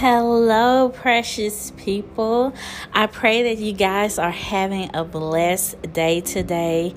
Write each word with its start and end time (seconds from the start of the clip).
Hello, 0.00 0.90
precious 0.90 1.72
people. 1.76 2.54
I 2.92 3.08
pray 3.08 3.42
that 3.52 3.60
you 3.60 3.72
guys 3.72 4.16
are 4.20 4.30
having 4.30 4.94
a 4.94 5.02
blessed 5.02 5.92
day 5.92 6.20
today. 6.20 6.94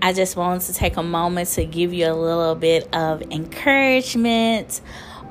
I 0.00 0.12
just 0.12 0.36
wanted 0.36 0.60
to 0.66 0.72
take 0.72 0.96
a 0.96 1.02
moment 1.02 1.48
to 1.48 1.64
give 1.64 1.92
you 1.92 2.06
a 2.06 2.14
little 2.14 2.54
bit 2.54 2.94
of 2.94 3.22
encouragement 3.22 4.80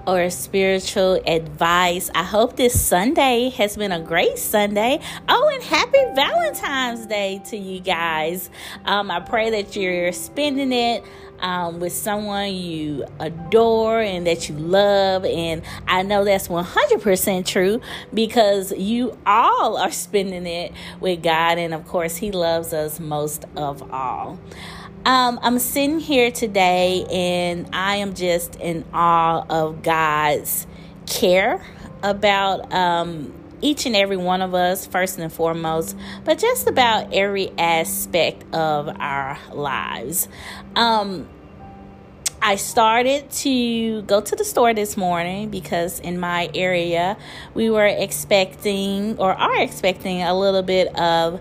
or 0.06 0.30
spiritual 0.30 1.22
advice. 1.26 2.12
I 2.14 2.24
hope 2.24 2.58
this 2.58 2.78
Sunday 2.80 3.52
has 3.52 3.78
been 3.78 3.94
a 3.94 4.02
great 4.02 4.38
Sunday. 4.38 5.00
Oh, 5.30 5.50
and 5.54 5.64
happy 5.64 6.04
Valentine's 6.16 7.06
Day 7.06 7.42
to 7.46 7.56
you 7.56 7.80
guys. 7.80 8.50
Um, 8.84 9.10
I 9.10 9.22
pray 9.22 9.50
that 9.52 9.78
you're 9.78 10.12
spending 10.12 10.74
it 10.74 11.06
um, 11.44 11.80
with 11.80 11.94
someone 11.94 12.54
you 12.56 13.06
adore 13.20 14.02
and 14.02 14.26
that 14.26 14.50
you 14.50 14.56
love. 14.56 15.26
And 15.26 15.62
I 15.88 16.02
know 16.02 16.24
that's 16.24 16.48
100% 16.48 17.46
true 17.46 17.82
because 18.14 18.72
you 18.72 19.16
all 19.26 19.78
are 19.78 19.92
spending 19.92 20.48
it 20.48 20.72
with 21.00 21.22
God. 21.22 21.60
And 21.60 21.74
of 21.74 21.86
course, 21.86 22.16
He 22.16 22.32
loves 22.32 22.74
us 22.74 23.00
most 23.00 23.46
of 23.56 23.92
all. 23.92 24.40
Um, 25.06 25.38
I'm 25.44 25.60
sitting 25.60 26.00
here 26.00 26.32
today 26.32 27.06
and 27.12 27.68
I 27.74 27.98
am 27.98 28.14
just 28.14 28.56
in 28.56 28.86
awe 28.94 29.46
of 29.50 29.84
God's 29.84 30.66
care 31.06 31.62
about 32.02 32.72
um, 32.74 33.34
each 33.64 33.86
and 33.86 33.96
every 33.96 34.18
one 34.18 34.42
of 34.42 34.54
us, 34.54 34.86
first 34.86 35.18
and 35.18 35.32
foremost, 35.32 35.98
but 36.26 36.38
just 36.38 36.68
about 36.68 37.14
every 37.14 37.52
aspect 37.58 38.44
of 38.54 38.90
our 39.00 39.40
lives. 39.54 40.28
Um, 40.76 41.28
I 42.46 42.58
started 42.58 43.32
to 43.32 44.02
go 44.02 44.20
to 44.20 44.36
the 44.36 44.44
store 44.44 44.74
this 44.74 44.98
morning 44.98 45.50
because 45.50 46.02
in 46.02 46.20
my 46.20 46.50
area 46.54 47.16
we 47.54 47.70
were 47.70 47.86
expecting 47.86 49.18
or 49.18 49.32
are 49.32 49.62
expecting 49.62 50.24
a 50.24 50.38
little 50.38 50.62
bit 50.62 50.94
of 51.00 51.40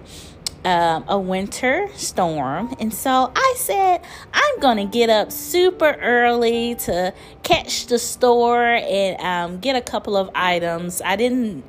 um, 0.64 1.04
a 1.08 1.18
winter 1.18 1.88
storm. 1.94 2.74
And 2.78 2.94
so 2.94 3.32
I 3.34 3.54
said, 3.56 4.00
I'm 4.32 4.60
going 4.60 4.76
to 4.76 4.84
get 4.84 5.10
up 5.10 5.32
super 5.32 5.92
early 6.00 6.76
to 6.76 7.12
catch 7.42 7.86
the 7.86 7.98
store 7.98 8.64
and 8.64 9.20
um, 9.20 9.60
get 9.60 9.74
a 9.74 9.80
couple 9.80 10.16
of 10.16 10.30
items. 10.34 11.02
I 11.04 11.16
didn't. 11.16 11.64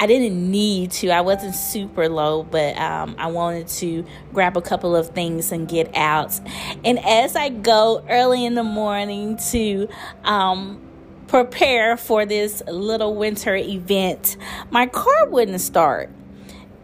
I 0.00 0.06
didn't 0.06 0.50
need 0.50 0.92
to. 0.92 1.10
I 1.10 1.22
wasn't 1.22 1.54
super 1.54 2.08
low, 2.08 2.44
but 2.44 2.78
um, 2.78 3.16
I 3.18 3.26
wanted 3.26 3.66
to 3.68 4.04
grab 4.32 4.56
a 4.56 4.62
couple 4.62 4.94
of 4.94 5.10
things 5.10 5.50
and 5.50 5.68
get 5.68 5.94
out. 5.96 6.38
And 6.84 6.98
as 7.04 7.34
I 7.34 7.48
go 7.48 8.04
early 8.08 8.44
in 8.44 8.54
the 8.54 8.62
morning 8.62 9.38
to 9.50 9.88
um, 10.22 10.80
prepare 11.26 11.96
for 11.96 12.24
this 12.24 12.62
little 12.68 13.16
winter 13.16 13.56
event, 13.56 14.36
my 14.70 14.86
car 14.86 15.28
wouldn't 15.28 15.60
start. 15.60 16.10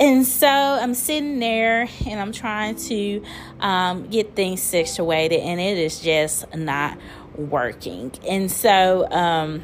And 0.00 0.26
so 0.26 0.48
I'm 0.48 0.94
sitting 0.94 1.38
there 1.38 1.88
and 2.06 2.18
I'm 2.18 2.32
trying 2.32 2.74
to 2.74 3.22
um, 3.60 4.08
get 4.08 4.34
things 4.34 4.60
situated, 4.60 5.38
and 5.38 5.60
it 5.60 5.78
is 5.78 6.00
just 6.00 6.52
not 6.52 6.98
working. 7.36 8.10
And 8.28 8.50
so, 8.50 9.08
um, 9.10 9.62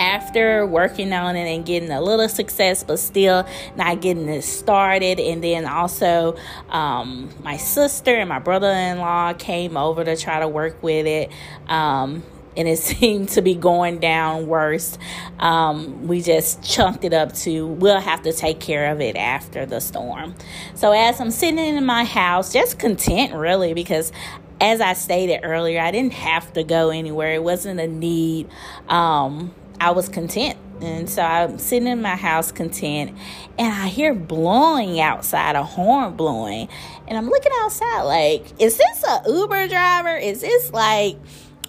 after 0.00 0.66
working 0.66 1.12
on 1.12 1.36
it 1.36 1.54
and 1.54 1.64
getting 1.64 1.90
a 1.90 2.00
little 2.00 2.28
success, 2.28 2.82
but 2.82 2.98
still 2.98 3.46
not 3.76 4.00
getting 4.00 4.28
it 4.28 4.42
started. 4.42 5.20
And 5.20 5.44
then 5.44 5.66
also, 5.66 6.36
um, 6.70 7.28
my 7.44 7.58
sister 7.58 8.16
and 8.16 8.28
my 8.28 8.38
brother 8.38 8.70
in 8.70 8.98
law 8.98 9.34
came 9.34 9.76
over 9.76 10.02
to 10.02 10.16
try 10.16 10.40
to 10.40 10.48
work 10.48 10.82
with 10.82 11.06
it. 11.06 11.30
Um, 11.68 12.24
and 12.56 12.66
it 12.66 12.78
seemed 12.80 13.28
to 13.30 13.42
be 13.42 13.54
going 13.54 13.98
down 13.98 14.46
worse. 14.46 14.98
Um, 15.38 16.08
we 16.08 16.22
just 16.22 16.62
chunked 16.62 17.04
it 17.04 17.12
up 17.12 17.34
to 17.34 17.66
we'll 17.66 18.00
have 18.00 18.22
to 18.22 18.32
take 18.32 18.58
care 18.58 18.90
of 18.92 19.00
it 19.00 19.16
after 19.16 19.66
the 19.66 19.80
storm. 19.80 20.34
So, 20.74 20.92
as 20.92 21.20
I'm 21.20 21.30
sitting 21.30 21.58
in 21.58 21.84
my 21.84 22.04
house, 22.04 22.52
just 22.52 22.78
content 22.78 23.34
really, 23.34 23.74
because 23.74 24.12
as 24.60 24.80
I 24.80 24.92
stated 24.92 25.40
earlier, 25.42 25.80
I 25.80 25.90
didn't 25.90 26.12
have 26.12 26.52
to 26.54 26.64
go 26.64 26.90
anywhere, 26.90 27.34
it 27.34 27.42
wasn't 27.42 27.80
a 27.80 27.86
need. 27.86 28.48
Um, 28.88 29.54
I 29.80 29.90
was 29.90 30.08
content. 30.08 30.58
And 30.80 31.10
so 31.10 31.22
I'm 31.22 31.58
sitting 31.58 31.88
in 31.88 32.00
my 32.00 32.16
house 32.16 32.52
content, 32.52 33.14
and 33.58 33.72
I 33.72 33.88
hear 33.88 34.14
blowing 34.14 34.98
outside, 34.98 35.54
a 35.54 35.62
horn 35.62 36.16
blowing. 36.16 36.68
And 37.06 37.18
I'm 37.18 37.28
looking 37.28 37.52
outside, 37.60 38.02
like, 38.02 38.46
is 38.58 38.78
this 38.78 39.04
a 39.04 39.22
Uber 39.28 39.68
driver? 39.68 40.16
Is 40.16 40.40
this 40.40 40.72
like, 40.72 41.18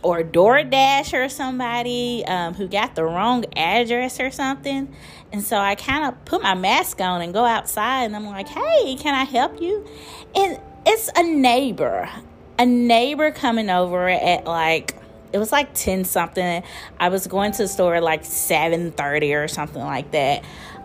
or 0.03 0.23
DoorDash 0.23 1.13
or 1.13 1.29
somebody 1.29 2.23
um, 2.25 2.53
who 2.53 2.67
got 2.67 2.95
the 2.95 3.03
wrong 3.03 3.45
address 3.55 4.19
or 4.19 4.31
something. 4.31 4.93
And 5.31 5.43
so 5.43 5.57
I 5.57 5.75
kind 5.75 6.05
of 6.05 6.25
put 6.25 6.41
my 6.41 6.55
mask 6.55 6.99
on 7.01 7.21
and 7.21 7.33
go 7.33 7.45
outside 7.45 8.05
and 8.05 8.15
I'm 8.15 8.25
like, 8.25 8.47
hey, 8.47 8.95
can 8.95 9.13
I 9.13 9.23
help 9.23 9.61
you? 9.61 9.85
And 10.35 10.59
it's 10.85 11.09
a 11.15 11.23
neighbor, 11.23 12.09
a 12.57 12.65
neighbor 12.65 13.31
coming 13.31 13.69
over 13.69 14.09
at 14.09 14.45
like, 14.45 14.95
it 15.33 15.37
was 15.37 15.51
like 15.51 15.73
10 15.73 16.05
something. 16.05 16.63
I 16.99 17.09
was 17.09 17.27
going 17.27 17.51
to 17.53 17.63
the 17.63 17.67
store 17.67 18.01
like 18.01 18.23
7.30 18.23 19.43
or 19.43 19.47
something 19.47 19.83
like 19.83 20.11
that. 20.11 20.43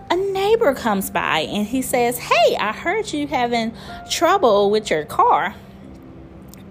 A 0.09 0.17
neighbor 0.17 0.75
comes 0.75 1.11
by 1.11 1.41
and 1.41 1.67
he 1.67 1.83
says, 1.83 2.19
hey, 2.19 2.57
I 2.57 2.73
heard 2.73 3.13
you 3.13 3.27
having 3.27 3.75
trouble 4.09 4.71
with 4.71 4.91
your 4.91 5.05
car. 5.05 5.55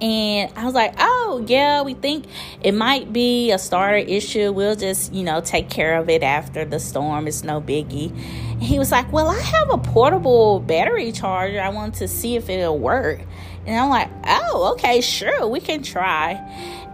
And 0.01 0.51
I 0.57 0.65
was 0.65 0.73
like, 0.73 0.93
oh, 0.99 1.43
yeah, 1.47 1.81
we 1.81 1.93
think 1.93 2.25
it 2.61 2.73
might 2.73 3.13
be 3.13 3.51
a 3.51 3.57
starter 3.57 3.97
issue. 3.97 4.51
We'll 4.51 4.75
just, 4.75 5.13
you 5.13 5.23
know, 5.23 5.39
take 5.39 5.69
care 5.69 5.97
of 5.97 6.09
it 6.09 6.21
after 6.21 6.65
the 6.65 6.79
storm. 6.79 7.27
It's 7.27 7.43
no 7.43 7.61
biggie. 7.61 8.09
And 8.09 8.63
he 8.63 8.77
was 8.77 8.91
like, 8.91 9.11
well, 9.11 9.29
I 9.29 9.39
have 9.39 9.69
a 9.69 9.77
portable 9.77 10.59
battery 10.59 11.13
charger. 11.13 11.61
I 11.61 11.69
want 11.69 11.95
to 11.95 12.09
see 12.09 12.35
if 12.35 12.49
it'll 12.49 12.77
work. 12.77 13.21
And 13.65 13.79
I'm 13.79 13.89
like, 13.89 14.09
oh, 14.25 14.73
okay, 14.73 15.01
sure, 15.01 15.47
we 15.47 15.59
can 15.59 15.81
try. 15.81 16.33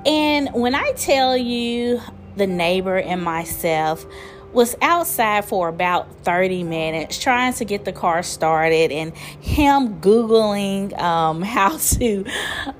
And 0.06 0.50
when 0.53 0.75
I 0.75 0.91
tell 0.94 1.38
you 1.38 2.01
the 2.35 2.47
neighbor 2.47 2.97
and 2.97 3.23
myself, 3.23 4.06
was 4.53 4.75
outside 4.81 5.45
for 5.45 5.69
about 5.69 6.13
30 6.23 6.63
minutes 6.63 7.17
trying 7.17 7.53
to 7.53 7.63
get 7.63 7.85
the 7.85 7.94
car 7.94 8.22
started 8.22 8.91
and 8.91 9.16
him 9.16 10.01
googling 10.01 10.97
um, 11.00 11.41
how 11.41 11.78
to 11.78 12.25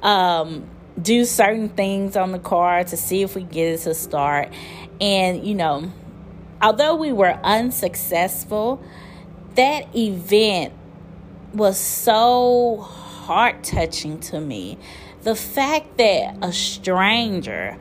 um, 0.02 0.70
do 1.02 1.24
certain 1.24 1.70
things 1.70 2.18
on 2.18 2.34
the 2.34 2.40
car 2.40 2.84
to 2.84 2.98
see 2.98 3.22
if 3.22 3.36
we 3.36 3.44
get 3.44 3.74
it 3.74 3.78
to 3.78 3.94
start. 3.94 4.52
And 5.00 5.48
you 5.48 5.56
know 5.56 5.92
although 6.62 6.96
we 6.96 7.12
were 7.12 7.40
unsuccessful 7.44 8.82
that 9.56 9.96
event 9.96 10.74
was 11.54 11.78
so 11.78 12.78
heart 12.78 13.64
touching 13.64 14.20
to 14.20 14.40
me 14.40 14.78
the 15.24 15.36
fact 15.36 15.98
that 15.98 16.36
a 16.42 16.52
stranger 16.52 17.78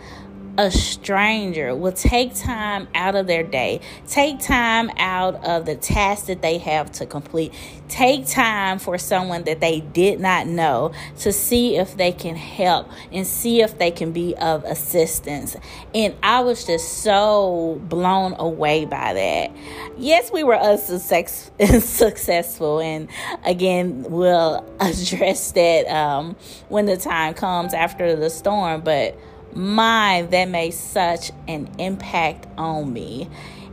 a 0.60 0.70
stranger 0.70 1.74
will 1.74 1.90
take 1.90 2.34
time 2.34 2.86
out 2.94 3.14
of 3.14 3.26
their 3.26 3.42
day, 3.42 3.80
take 4.06 4.38
time 4.40 4.90
out 4.98 5.42
of 5.42 5.64
the 5.64 5.74
task 5.74 6.26
that 6.26 6.42
they 6.42 6.58
have 6.58 6.92
to 6.92 7.06
complete, 7.06 7.50
take 7.88 8.26
time 8.26 8.78
for 8.78 8.98
someone 8.98 9.42
that 9.44 9.60
they 9.60 9.80
did 9.80 10.20
not 10.20 10.46
know 10.46 10.92
to 11.18 11.32
see 11.32 11.78
if 11.78 11.96
they 11.96 12.12
can 12.12 12.36
help 12.36 12.90
and 13.10 13.26
see 13.26 13.62
if 13.62 13.78
they 13.78 13.90
can 13.90 14.12
be 14.12 14.36
of 14.36 14.62
assistance. 14.64 15.56
And 15.94 16.14
I 16.22 16.40
was 16.40 16.66
just 16.66 16.98
so 16.98 17.80
blown 17.84 18.34
away 18.38 18.84
by 18.84 19.14
that. 19.14 19.50
Yes, 19.96 20.30
we 20.30 20.44
were 20.44 20.58
unsuccessful, 20.58 21.54
successful 21.80 22.80
and 22.80 23.08
again, 23.46 24.04
we'll 24.10 24.62
address 24.80 25.52
that 25.52 25.86
um, 25.86 26.36
when 26.68 26.84
the 26.84 26.98
time 26.98 27.32
comes 27.32 27.72
after 27.72 28.14
the 28.14 28.28
storm, 28.28 28.82
but 28.82 29.18
my, 29.54 30.26
that 30.30 30.48
made 30.48 30.72
such 30.72 31.30
an 31.48 31.70
impact 31.78 32.46
on 32.58 32.92
me. 32.92 33.28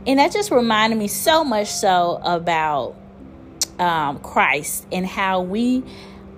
And 0.06 0.18
that 0.18 0.32
just 0.32 0.50
reminded 0.50 0.98
me 0.98 1.08
so 1.08 1.44
much 1.44 1.68
so 1.68 2.20
about 2.22 2.96
um, 3.78 4.18
Christ 4.20 4.86
and 4.90 5.06
how 5.06 5.42
we 5.42 5.84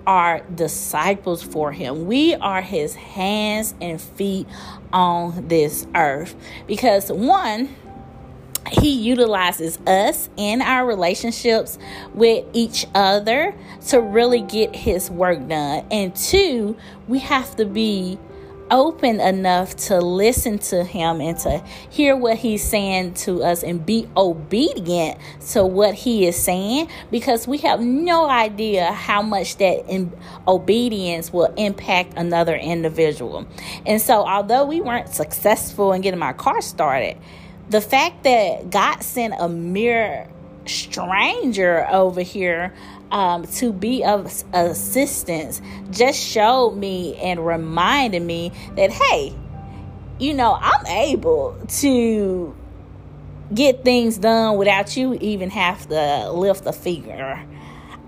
are 0.05 0.41
disciples 0.55 1.43
for 1.43 1.71
him. 1.71 2.05
We 2.07 2.35
are 2.35 2.61
his 2.61 2.95
hands 2.95 3.75
and 3.79 4.01
feet 4.01 4.47
on 4.91 5.47
this 5.47 5.87
earth. 5.95 6.35
Because 6.67 7.11
one, 7.11 7.75
he 8.71 8.91
utilizes 8.91 9.77
us 9.87 10.29
in 10.37 10.61
our 10.61 10.85
relationships 10.85 11.77
with 12.13 12.45
each 12.53 12.85
other 12.93 13.55
to 13.87 14.01
really 14.01 14.41
get 14.41 14.75
his 14.75 15.09
work 15.09 15.47
done. 15.47 15.85
And 15.91 16.15
two, 16.15 16.77
we 17.07 17.19
have 17.19 17.55
to 17.57 17.65
be 17.65 18.19
open 18.71 19.19
enough 19.19 19.75
to 19.75 19.99
listen 19.99 20.57
to 20.57 20.83
him 20.83 21.21
and 21.21 21.37
to 21.39 21.63
hear 21.89 22.15
what 22.15 22.37
he's 22.37 22.63
saying 22.63 23.13
to 23.13 23.43
us 23.43 23.63
and 23.63 23.85
be 23.85 24.07
obedient 24.17 25.19
to 25.49 25.65
what 25.65 25.93
he 25.93 26.25
is 26.25 26.35
saying 26.35 26.87
because 27.11 27.47
we 27.47 27.57
have 27.59 27.81
no 27.81 28.29
idea 28.29 28.91
how 28.91 29.21
much 29.21 29.57
that 29.57 30.09
obedience 30.47 31.31
will 31.31 31.53
impact 31.57 32.13
another 32.15 32.55
individual. 32.55 33.45
And 33.85 34.01
so, 34.01 34.25
although 34.25 34.65
we 34.65 34.81
weren't 34.81 35.09
successful 35.09 35.93
in 35.93 36.01
getting 36.01 36.19
my 36.19 36.33
car 36.33 36.61
started, 36.61 37.17
the 37.69 37.81
fact 37.81 38.23
that 38.23 38.69
God 38.69 39.01
sent 39.01 39.33
a 39.37 39.47
mere 39.47 40.27
stranger 40.65 41.87
over 41.89 42.21
here 42.21 42.73
um, 43.11 43.45
to 43.45 43.73
be 43.73 44.03
of 44.03 44.43
assistance 44.53 45.61
just 45.89 46.19
showed 46.19 46.71
me 46.71 47.15
and 47.17 47.45
reminded 47.45 48.21
me 48.21 48.51
that, 48.75 48.91
hey, 48.91 49.35
you 50.19 50.33
know, 50.33 50.57
I'm 50.59 50.85
able 50.85 51.57
to 51.79 52.55
get 53.53 53.83
things 53.83 54.17
done 54.17 54.57
without 54.57 54.95
you 54.95 55.15
even 55.15 55.49
have 55.49 55.87
to 55.89 56.31
lift 56.31 56.65
a 56.65 56.73
finger. 56.73 57.43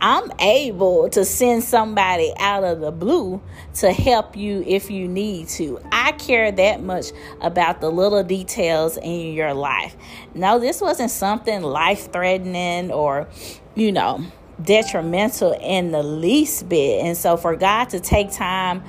I'm 0.06 0.34
able 0.40 1.10
to 1.12 1.24
send 1.24 1.64
somebody 1.64 2.34
out 2.38 2.66
of 2.66 2.82
the 2.82 2.92
blue 2.92 3.42
to 3.76 3.94
help 3.94 4.36
you 4.36 4.62
if 4.68 4.92
you 4.92 5.08
need 5.08 5.48
to. 5.50 5.80
I 5.94 6.12
care 6.12 6.52
that 6.52 6.84
much 6.84 7.06
about 7.40 7.80
the 7.80 7.90
little 7.90 8.22
details 8.22 8.98
in 8.98 9.32
your 9.32 9.54
life. 9.54 9.96
No, 10.36 10.60
this 10.60 10.82
wasn't 10.82 11.10
something 11.10 11.62
life 11.62 12.12
threatening 12.12 12.92
or, 12.92 13.30
you 13.76 13.94
know, 13.94 14.26
detrimental 14.62 15.54
in 15.54 15.94
the 15.94 16.04
least 16.04 16.68
bit. 16.68 17.06
And 17.06 17.16
so 17.16 17.38
for 17.38 17.56
God 17.56 17.86
to 17.92 18.02
take 18.02 18.30
time 18.30 18.84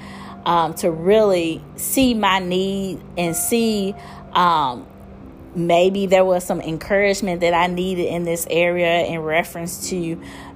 um, 0.44 0.75
to 0.75 0.90
really 0.90 1.62
see 1.76 2.14
my 2.14 2.40
need 2.40 3.00
and 3.17 3.37
see 3.37 3.94
um, 4.32 4.84
maybe 5.55 6.06
there 6.06 6.25
was 6.25 6.45
some 6.45 6.61
encouragement 6.61 7.41
that 7.41 7.55
I 7.55 7.67
needed 7.67 8.06
in 8.06 8.25
this 8.25 8.47
area 8.51 9.05
in 9.05 9.21
reference 9.21 9.89
to, 9.91 9.97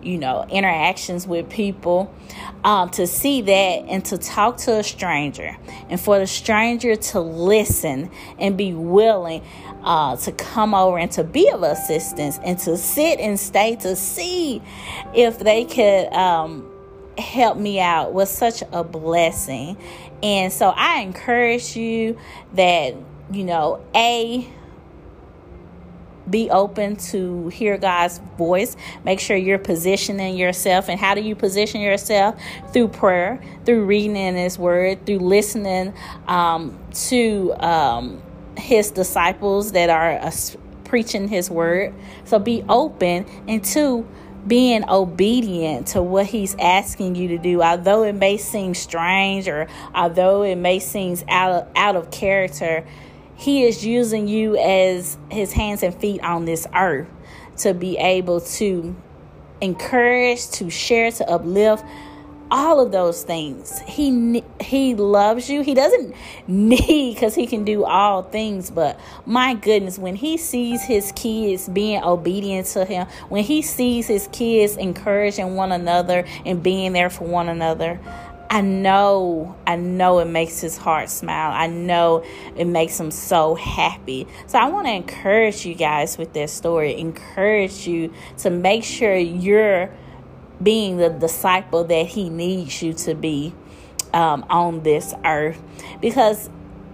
you 0.02 0.18
know, 0.18 0.46
interactions 0.50 1.26
with 1.26 1.48
people. 1.48 2.14
Um, 2.64 2.90
to 2.90 3.06
see 3.06 3.40
that 3.42 3.52
and 3.52 4.04
to 4.06 4.18
talk 4.18 4.56
to 4.58 4.78
a 4.78 4.82
stranger, 4.82 5.56
and 5.88 6.00
for 6.00 6.18
the 6.18 6.26
stranger 6.26 6.96
to 6.96 7.20
listen 7.20 8.10
and 8.38 8.56
be 8.56 8.72
willing 8.72 9.44
uh, 9.84 10.16
to 10.16 10.32
come 10.32 10.74
over 10.74 10.98
and 10.98 11.10
to 11.12 11.24
be 11.24 11.48
of 11.50 11.62
assistance 11.62 12.38
and 12.44 12.58
to 12.58 12.76
sit 12.76 13.20
and 13.20 13.38
stay 13.38 13.76
to 13.76 13.94
see 13.94 14.60
if 15.14 15.38
they 15.38 15.64
could 15.64 16.12
um, 16.12 16.68
help 17.16 17.58
me 17.58 17.80
out 17.80 18.12
was 18.12 18.28
such 18.28 18.62
a 18.72 18.82
blessing. 18.82 19.76
And 20.22 20.52
so 20.52 20.70
I 20.70 21.00
encourage 21.00 21.76
you 21.76 22.18
that, 22.54 22.94
you 23.30 23.44
know, 23.44 23.84
A, 23.94 24.48
be 26.30 26.50
open 26.50 26.96
to 26.96 27.48
hear 27.48 27.76
God's 27.78 28.18
voice. 28.36 28.76
Make 29.04 29.20
sure 29.20 29.36
you're 29.36 29.58
positioning 29.58 30.36
yourself. 30.36 30.88
And 30.88 30.98
how 30.98 31.14
do 31.14 31.20
you 31.20 31.34
position 31.34 31.80
yourself? 31.80 32.40
Through 32.72 32.88
prayer, 32.88 33.40
through 33.64 33.84
reading 33.84 34.16
in 34.16 34.36
His 34.36 34.58
Word, 34.58 35.06
through 35.06 35.18
listening 35.18 35.94
um, 36.26 36.78
to 37.08 37.54
um, 37.58 38.22
His 38.56 38.90
disciples 38.90 39.72
that 39.72 39.90
are 39.90 40.12
uh, 40.12 40.32
preaching 40.84 41.28
His 41.28 41.50
Word. 41.50 41.94
So 42.24 42.38
be 42.38 42.64
open. 42.68 43.26
And 43.46 43.64
two, 43.64 44.06
being 44.46 44.88
obedient 44.88 45.88
to 45.88 46.02
what 46.02 46.24
he's 46.24 46.54
asking 46.58 47.14
you 47.14 47.28
to 47.28 47.38
do 47.38 47.60
although 47.60 48.04
it 48.04 48.14
may 48.14 48.36
seem 48.36 48.72
strange 48.72 49.48
or 49.48 49.66
although 49.94 50.42
it 50.42 50.56
may 50.56 50.78
seem 50.78 51.16
out 51.28 51.52
of, 51.52 51.68
out 51.76 51.96
of 51.96 52.10
character 52.10 52.86
he 53.38 53.62
is 53.62 53.86
using 53.86 54.26
you 54.26 54.56
as 54.56 55.16
his 55.30 55.52
hands 55.52 55.84
and 55.84 55.94
feet 55.94 56.20
on 56.24 56.44
this 56.44 56.66
earth 56.74 57.06
to 57.58 57.72
be 57.72 57.96
able 57.96 58.40
to 58.40 58.96
encourage, 59.60 60.50
to 60.50 60.68
share, 60.70 61.12
to 61.12 61.30
uplift, 61.30 61.84
all 62.50 62.80
of 62.80 62.90
those 62.90 63.22
things. 63.22 63.78
He 63.80 64.42
he 64.60 64.96
loves 64.96 65.48
you. 65.48 65.62
He 65.62 65.74
doesn't 65.74 66.14
need 66.48 67.18
cuz 67.18 67.36
he 67.36 67.46
can 67.46 67.62
do 67.64 67.84
all 67.84 68.22
things, 68.22 68.70
but 68.70 68.98
my 69.24 69.54
goodness, 69.54 69.98
when 69.98 70.16
he 70.16 70.36
sees 70.36 70.82
his 70.82 71.12
kids 71.12 71.68
being 71.68 72.02
obedient 72.02 72.66
to 72.68 72.84
him, 72.84 73.06
when 73.28 73.44
he 73.44 73.62
sees 73.62 74.08
his 74.08 74.28
kids 74.32 74.76
encouraging 74.76 75.54
one 75.54 75.70
another 75.70 76.24
and 76.44 76.60
being 76.62 76.92
there 76.92 77.10
for 77.10 77.24
one 77.24 77.48
another, 77.48 78.00
I 78.50 78.62
know, 78.62 79.56
I 79.66 79.76
know 79.76 80.20
it 80.20 80.24
makes 80.24 80.60
his 80.60 80.78
heart 80.78 81.10
smile. 81.10 81.52
I 81.52 81.66
know 81.66 82.24
it 82.56 82.64
makes 82.64 82.98
him 82.98 83.10
so 83.10 83.54
happy. 83.54 84.26
So 84.46 84.58
I 84.58 84.68
want 84.68 84.86
to 84.86 84.92
encourage 84.92 85.66
you 85.66 85.74
guys 85.74 86.16
with 86.16 86.32
this 86.32 86.50
story, 86.52 86.98
encourage 86.98 87.86
you 87.86 88.12
to 88.38 88.50
make 88.50 88.84
sure 88.84 89.14
you're 89.14 89.90
being 90.62 90.96
the 90.96 91.10
disciple 91.10 91.84
that 91.84 92.06
he 92.06 92.30
needs 92.30 92.82
you 92.82 92.94
to 92.94 93.14
be 93.14 93.52
um, 94.14 94.44
on 94.48 94.82
this 94.82 95.14
earth. 95.24 95.62
Because 96.00 96.48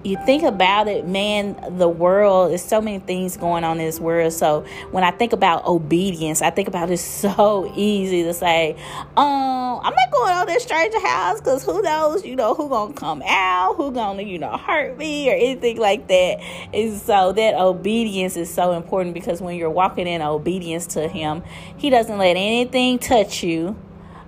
you 0.04 0.18
think 0.26 0.42
about 0.42 0.86
it, 0.86 1.06
man, 1.06 1.78
the 1.78 1.88
world, 1.88 2.50
there's 2.50 2.62
so 2.62 2.80
many 2.80 2.98
things 2.98 3.38
going 3.38 3.64
on 3.64 3.80
in 3.80 3.86
this 3.86 3.98
world. 3.98 4.34
So 4.34 4.66
when 4.90 5.02
I 5.02 5.10
think 5.10 5.32
about 5.32 5.64
obedience, 5.66 6.42
I 6.42 6.50
think 6.50 6.68
about 6.68 6.90
it's 6.90 7.02
so 7.24 7.72
easy 7.74 8.22
to 8.24 8.34
say, 8.34 8.76
um, 9.16 9.80
I'm 9.82 9.94
not 9.94 10.10
going 10.12 10.32
on 10.32 10.46
this 10.46 10.62
stranger 10.62 11.00
house 11.00 11.40
because 11.40 11.64
who 11.64 11.80
knows, 11.80 12.24
you 12.24 12.36
know, 12.36 12.54
who 12.54 12.68
gonna 12.68 12.92
come 12.92 13.22
out, 13.26 13.76
who 13.76 13.92
gonna, 13.92 14.22
you 14.22 14.38
know, 14.38 14.56
hurt 14.58 14.98
me 14.98 15.30
or 15.30 15.34
anything 15.34 15.78
like 15.78 16.06
that. 16.08 16.40
And 16.74 17.00
so 17.00 17.32
that 17.32 17.54
obedience 17.54 18.36
is 18.36 18.52
so 18.52 18.72
important 18.72 19.14
because 19.14 19.40
when 19.40 19.56
you're 19.56 19.70
walking 19.70 20.06
in 20.06 20.20
obedience 20.20 20.86
to 20.88 21.08
him, 21.08 21.42
he 21.78 21.88
doesn't 21.88 22.18
let 22.18 22.36
anything 22.36 22.98
touch 22.98 23.42
you 23.42 23.76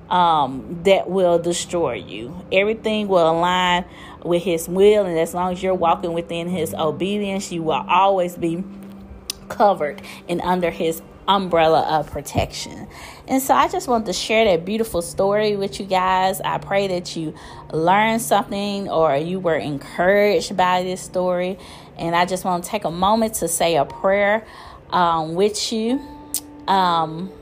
um, 0.08 0.80
that 0.84 1.10
will 1.10 1.38
destroy 1.38 1.94
you. 1.94 2.34
Everything 2.52 3.08
will 3.08 3.30
align 3.30 3.84
with 4.26 4.42
His 4.42 4.68
will, 4.68 5.06
and 5.06 5.18
as 5.18 5.34
long 5.34 5.52
as 5.52 5.62
you're 5.62 5.74
walking 5.74 6.12
within 6.12 6.48
His 6.48 6.74
obedience, 6.74 7.52
you 7.52 7.62
will 7.62 7.84
always 7.88 8.36
be 8.36 8.64
covered 9.48 10.02
and 10.28 10.40
under 10.40 10.70
His 10.70 11.02
umbrella 11.28 11.82
of 11.82 12.10
protection. 12.10 12.86
And 13.26 13.42
so 13.42 13.54
I 13.54 13.68
just 13.68 13.88
want 13.88 14.06
to 14.06 14.12
share 14.12 14.44
that 14.44 14.64
beautiful 14.64 15.02
story 15.02 15.56
with 15.56 15.80
you 15.80 15.86
guys. 15.86 16.40
I 16.40 16.58
pray 16.58 16.86
that 16.88 17.16
you 17.16 17.34
learned 17.72 18.22
something 18.22 18.88
or 18.88 19.16
you 19.16 19.40
were 19.40 19.56
encouraged 19.56 20.56
by 20.56 20.82
this 20.82 21.00
story. 21.00 21.58
And 21.98 22.14
I 22.14 22.26
just 22.26 22.44
want 22.44 22.64
to 22.64 22.70
take 22.70 22.84
a 22.84 22.90
moment 22.90 23.34
to 23.34 23.48
say 23.48 23.76
a 23.76 23.84
prayer 23.84 24.46
um, 24.90 25.34
with 25.34 25.72
you. 25.72 26.00
Um, 26.68 27.32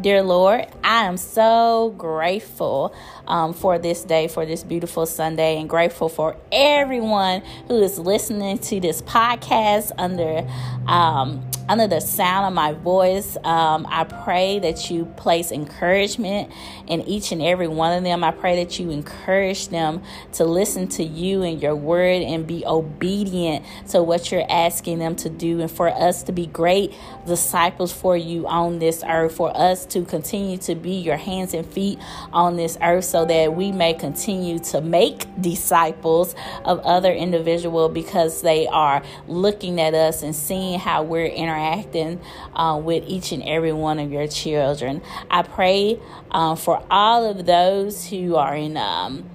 Dear 0.00 0.22
Lord, 0.22 0.64
I 0.84 1.06
am 1.06 1.16
so 1.16 1.92
grateful 1.98 2.94
um, 3.26 3.52
for 3.52 3.80
this 3.80 4.04
day, 4.04 4.28
for 4.28 4.46
this 4.46 4.62
beautiful 4.62 5.06
Sunday, 5.06 5.58
and 5.58 5.68
grateful 5.68 6.08
for 6.08 6.36
everyone 6.52 7.42
who 7.66 7.82
is 7.82 7.98
listening 7.98 8.58
to 8.58 8.78
this 8.78 9.02
podcast 9.02 9.90
under 9.98 10.48
um, 10.86 11.42
under 11.68 11.86
the 11.86 12.00
sound 12.00 12.46
of 12.46 12.54
my 12.54 12.72
voice. 12.72 13.36
Um, 13.44 13.86
I 13.90 14.04
pray 14.04 14.58
that 14.60 14.90
you 14.90 15.04
place 15.04 15.52
encouragement 15.52 16.50
in 16.86 17.02
each 17.02 17.30
and 17.30 17.42
every 17.42 17.68
one 17.68 17.96
of 17.96 18.04
them. 18.04 18.24
I 18.24 18.30
pray 18.30 18.64
that 18.64 18.78
you 18.78 18.90
encourage 18.90 19.68
them 19.68 20.02
to 20.32 20.44
listen 20.44 20.88
to 20.88 21.04
you 21.04 21.42
and 21.42 21.60
your 21.60 21.76
word 21.76 22.22
and 22.22 22.46
be 22.46 22.64
obedient 22.64 23.66
to 23.90 24.02
what 24.02 24.32
you're 24.32 24.50
asking 24.50 24.98
them 24.98 25.14
to 25.16 25.28
do, 25.28 25.60
and 25.60 25.70
for 25.70 25.88
us 25.88 26.22
to 26.24 26.32
be 26.32 26.46
great 26.46 26.94
disciples 27.26 27.92
for 27.92 28.16
you 28.16 28.46
on 28.46 28.78
this 28.78 29.04
earth, 29.06 29.36
for 29.36 29.54
us 29.54 29.84
to 29.86 30.04
continue 30.04 30.56
to 30.58 30.74
be 30.74 30.92
your 30.92 31.16
hands 31.18 31.52
and 31.52 31.66
feet 31.66 31.98
on 32.32 32.56
this 32.56 32.78
earth 32.80 33.04
so 33.04 33.26
that 33.26 33.54
we 33.54 33.72
may 33.72 33.92
continue 33.92 34.58
to 34.58 34.80
make 34.80 35.26
disciples 35.40 36.34
of 36.64 36.78
other 36.80 37.12
individuals 37.12 37.92
because 37.92 38.40
they 38.40 38.66
are 38.68 39.02
looking 39.26 39.80
at 39.80 39.92
us 39.92 40.22
and 40.22 40.34
seeing 40.34 40.78
how 40.78 41.02
we're 41.02 41.26
interacting 41.26 41.57
interacting 41.58 42.20
uh, 42.54 42.80
with 42.82 43.04
each 43.06 43.32
and 43.32 43.42
every 43.42 43.72
one 43.72 43.98
of 43.98 44.12
your 44.12 44.26
children. 44.26 45.02
I 45.30 45.42
pray 45.42 46.00
uh, 46.30 46.54
for 46.54 46.82
all 46.90 47.28
of 47.28 47.46
those 47.46 48.06
who 48.06 48.36
are 48.36 48.54
in. 48.54 48.76
Um, 48.76 49.30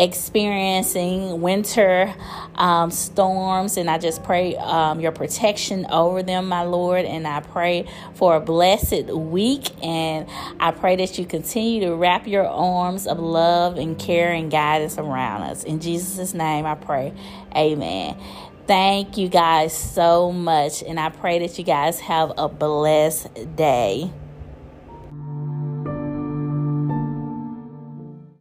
experiencing 0.00 1.40
winter 1.40 2.14
um, 2.54 2.88
storms, 2.92 3.76
and 3.76 3.90
I 3.90 3.98
just 3.98 4.22
pray 4.22 4.54
um, 4.56 5.00
your 5.00 5.10
protection 5.10 5.86
over 5.90 6.22
them, 6.22 6.48
my 6.48 6.62
Lord. 6.62 7.04
And 7.04 7.26
I 7.26 7.40
pray 7.40 7.86
for 8.14 8.36
a 8.36 8.40
blessed 8.40 9.06
week, 9.06 9.70
and 9.84 10.28
I 10.60 10.70
pray 10.70 10.94
that 10.96 11.18
you 11.18 11.26
continue 11.26 11.80
to 11.80 11.96
wrap 11.96 12.28
your 12.28 12.46
arms 12.46 13.08
of 13.08 13.18
love 13.18 13.76
and 13.76 13.98
care 13.98 14.32
and 14.32 14.52
guidance 14.52 14.98
around 14.98 15.42
us. 15.42 15.64
In 15.64 15.80
Jesus' 15.80 16.32
name, 16.32 16.64
I 16.64 16.76
pray. 16.76 17.12
Amen. 17.56 18.16
Thank 18.68 19.16
you 19.16 19.30
guys 19.30 19.72
so 19.72 20.30
much. 20.30 20.82
And 20.82 21.00
I 21.00 21.08
pray 21.08 21.38
that 21.38 21.58
you 21.58 21.64
guys 21.64 22.00
have 22.00 22.32
a 22.36 22.50
blessed 22.50 23.56
day. 23.56 24.12